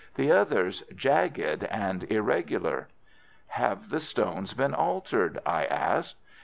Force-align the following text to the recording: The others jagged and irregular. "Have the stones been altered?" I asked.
The 0.15 0.31
others 0.31 0.81
jagged 0.95 1.65
and 1.65 2.05
irregular. 2.11 2.87
"Have 3.49 3.89
the 3.91 3.99
stones 3.99 4.55
been 4.55 4.73
altered?" 4.73 5.37
I 5.45 5.65
asked. 5.65 6.15